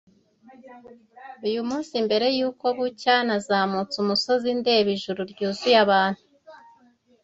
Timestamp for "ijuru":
4.97-5.21